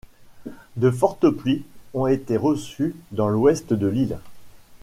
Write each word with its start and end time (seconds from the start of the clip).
De 0.77 0.89
fortes 0.89 1.29
pluies 1.29 1.63
ont 1.93 2.07
été 2.07 2.35
reçues 2.35 2.95
dans 3.11 3.29
l'ouest 3.29 3.71
de 3.73 3.85
l'île. 3.85 4.17